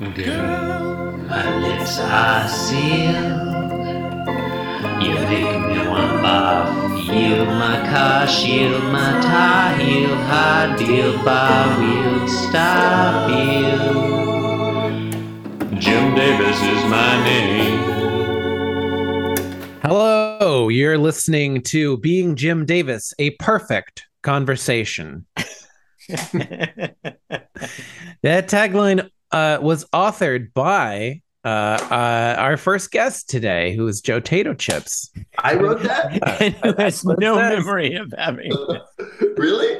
[0.00, 3.12] Girl, my lips are sealed.
[5.04, 7.04] You make me want barf.
[7.12, 13.76] Yield my car, shield my tie heel, hard deal, bar wheel, stop you.
[15.78, 17.82] Jim Davis is my name.
[19.82, 25.26] Hello, you're listening to Being Jim Davis, a perfect conversation.
[25.36, 26.96] that
[28.22, 31.48] tagline uh, was authored by uh,
[31.90, 35.10] uh, our first guest today, who is Joe Tato Chips.
[35.38, 36.40] I wrote that.
[36.40, 37.56] and who has no says.
[37.64, 38.52] memory of having
[39.36, 39.78] really?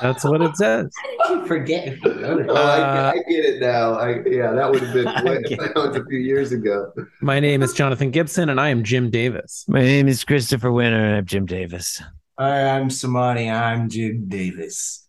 [0.00, 0.92] That's what it says.
[1.22, 1.98] How did you forget you?
[2.04, 3.94] Oh, I, Uh, I get it now.
[3.94, 6.92] I yeah, that would have been I way, get that was a few years ago.
[7.22, 9.64] My name is Jonathan Gibson, and I am Jim Davis.
[9.68, 12.02] My name is Christopher Winter, and I'm Jim Davis.
[12.38, 13.52] Hi, I'm Samani.
[13.52, 15.08] I'm Jim Davis.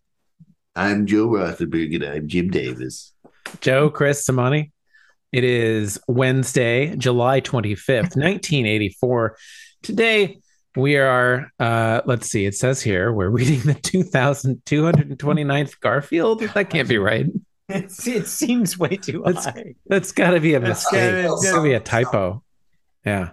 [0.75, 3.13] I'm Joe Rothenberg and I'm Jim Davis.
[3.61, 4.71] Joe, Chris, Samani.
[5.31, 9.37] It is Wednesday, July 25th, 1984.
[9.81, 10.39] Today,
[10.75, 16.41] we are, uh, let's see, it says here, we're reading the 2229th Garfield.
[16.41, 17.25] That can't be right.
[17.69, 19.75] It's, it seems way too That's- high.
[19.87, 21.23] That's got to be a That's mistake.
[21.23, 22.43] gotta- It's got to be a typo.
[23.05, 23.31] Yeah.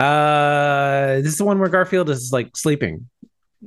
[0.00, 3.08] Uh, this is the one where Garfield is like sleeping,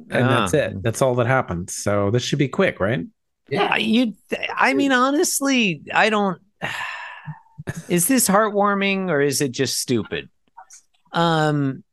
[0.09, 0.41] and Ah.
[0.41, 0.83] that's it.
[0.83, 1.75] That's all that happens.
[1.75, 3.05] So this should be quick, right?
[3.57, 4.13] I- You,
[4.55, 6.41] I mean, honestly, I don't.
[7.89, 10.29] Is this heartwarming or is it just stupid?
[11.13, 11.83] Um,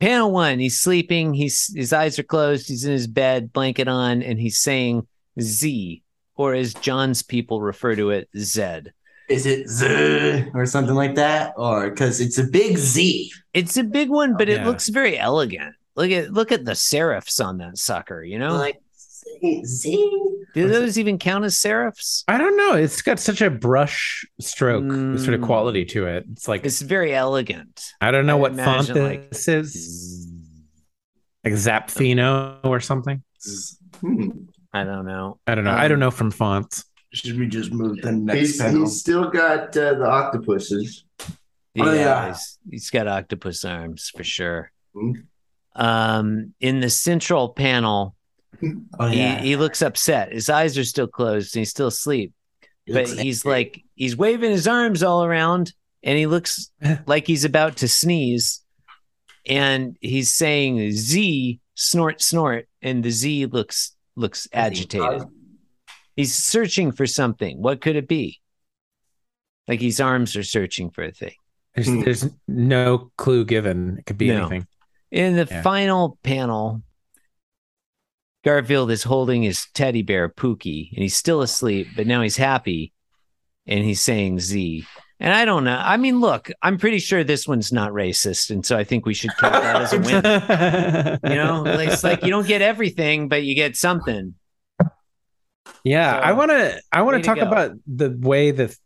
[0.00, 1.34] panel one, he's sleeping.
[1.34, 2.66] He's his eyes are closed.
[2.68, 5.06] He's in his bed, blanket on, and he's saying
[5.40, 6.02] Z,
[6.34, 8.92] or as John's people refer to it, Zed.
[9.28, 11.54] Is it Z or something like that?
[11.56, 13.30] Or because it's a big Z.
[13.54, 14.66] It's a big one, but it Yeah.
[14.66, 15.74] looks very elegant.
[15.94, 18.22] Look at look at the serifs on that sucker.
[18.24, 18.80] You know, Like
[19.64, 20.02] Z.
[20.54, 22.24] do those even count as serifs?
[22.28, 22.74] I don't know.
[22.74, 24.84] It's got such a brush stroke
[25.18, 25.44] sort of Mm.
[25.46, 26.24] quality to it.
[26.32, 27.82] It's like It's very elegant.
[28.00, 30.30] I don't know I what font imagine, like, this is.
[31.44, 33.22] Like Zapfino or something.
[34.00, 34.28] Hmm.
[34.72, 35.38] I don't know.
[35.46, 35.70] I don't know.
[35.72, 36.84] I Um, don't know from fonts.
[37.12, 38.80] Should we just move to the next He's, panel?
[38.80, 41.04] he's still got uh, the octopuses.
[41.78, 42.26] Oh, yeah.
[42.26, 44.72] he's- he's got octopus arms for sure.
[44.96, 45.26] Mhm.
[45.76, 48.14] Um, in the central panel,
[48.98, 49.40] oh, yeah.
[49.40, 50.32] he, he looks upset.
[50.32, 52.32] His eyes are still closed and he's still asleep.
[52.86, 53.52] But he's angry.
[53.58, 56.70] like he's waving his arms all around and he looks
[57.06, 58.60] like he's about to sneeze.
[59.46, 65.24] And he's saying Z snort snort, and the Z looks looks agitated.
[66.16, 67.60] He's searching for something.
[67.60, 68.40] What could it be?
[69.68, 71.34] Like his arms are searching for a thing.
[71.74, 72.00] There's, Hmm.
[72.02, 73.98] there's no clue given.
[73.98, 74.40] It could be No.
[74.42, 74.66] anything.
[75.10, 75.62] In the Yeah.
[75.62, 76.82] final panel,
[78.44, 82.92] Garfield is holding his teddy bear Pookie, and he's still asleep, but now he's happy,
[83.66, 84.86] and he's saying Z.
[85.18, 85.80] And I don't know.
[85.82, 89.14] I mean, look, I'm pretty sure this one's not racist, and so I think we
[89.14, 91.20] should count that as a win.
[91.30, 94.34] You know, it's like you don't get everything, but you get something.
[95.82, 96.80] Yeah, I want to.
[96.92, 97.46] I want to to talk go.
[97.46, 98.76] about the way the.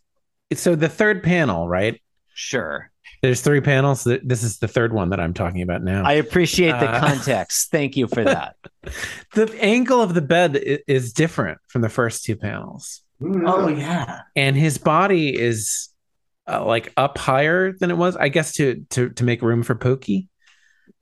[0.54, 2.00] So the third panel, right?
[2.34, 2.90] Sure.
[3.22, 4.04] There's three panels.
[4.04, 6.04] This is the third one that I'm talking about now.
[6.04, 7.70] I appreciate the Uh, context.
[7.70, 8.56] Thank you for that.
[9.34, 14.20] the angle of the bed is different from the first two panels, Oh yeah.
[14.36, 15.88] and his body is
[16.48, 18.16] uh, like up higher than it was.
[18.16, 20.28] I guess to to to make room for Pookie.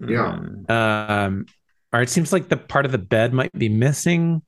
[0.01, 0.39] Yeah.
[0.41, 0.71] Mm.
[0.71, 1.47] Um,
[1.93, 4.43] or it seems like the part of the bed might be missing.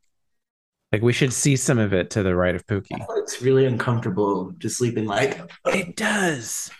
[0.91, 3.05] Like we should see some of it to the right of Pookie.
[3.19, 6.71] It's really uncomfortable to sleep in like It does.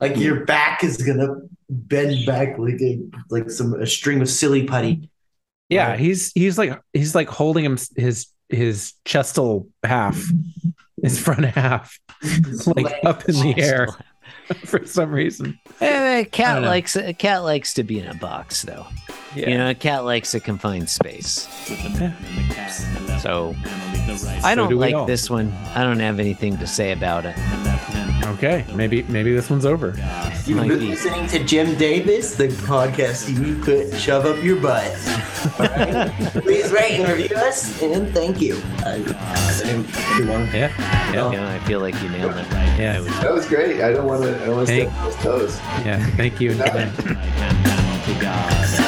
[0.00, 1.36] Like your back is gonna
[1.70, 3.00] bend back like a
[3.30, 5.10] like some a string of silly putty.
[5.68, 6.00] Yeah, Right.
[6.00, 10.22] he's he's like he's like holding him his his chestal half,
[11.02, 11.98] his front half,
[12.66, 13.88] like up in the air
[14.64, 15.58] for some reason.
[15.80, 18.86] Eh, a I cat likes a cat likes to be in a box, though.
[19.34, 19.50] Yeah.
[19.50, 21.46] You know, a cat likes a confined space.
[23.20, 23.54] So
[24.42, 25.04] I don't do like all.
[25.04, 25.52] this one.
[25.74, 27.36] I don't have anything to say about it.
[28.34, 29.94] Okay, maybe maybe this one's over.
[30.44, 34.84] You've been listening to Jim Davis, the podcast you put shove up your butt.
[35.58, 36.10] All right?
[36.42, 38.60] Please rate and review us, and thank you.
[38.84, 38.96] I,
[39.64, 40.46] everyone.
[40.46, 40.70] Yeah,
[41.12, 42.50] yeah, You know, I feel like you nailed it.
[42.52, 42.78] Right?
[42.78, 43.80] Yeah, That was great.
[43.80, 44.42] I don't want to.
[44.42, 45.58] I don't want to Thank- step on his toes.
[45.86, 46.04] yeah.
[46.16, 46.54] Thank you.